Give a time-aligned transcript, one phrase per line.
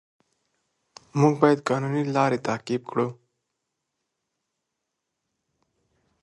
[1.19, 3.07] موږ باید قانوني لارې تعقیب کړو